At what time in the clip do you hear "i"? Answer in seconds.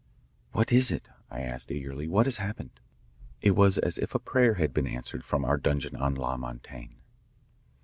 1.29-1.41